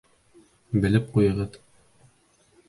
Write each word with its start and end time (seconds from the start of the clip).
Белеп 0.85 1.11
ҡуйығыҙ. 1.17 1.61